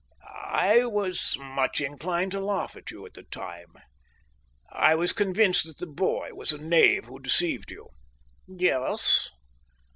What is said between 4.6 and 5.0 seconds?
I